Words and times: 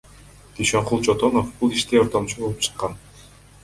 Дүйшөнкул 0.59 1.03
Чотонов 1.09 1.53
бул 1.61 1.79
иште 1.79 2.03
ортомчу 2.05 2.43
болуп 2.43 2.69
чыккан. 2.71 3.03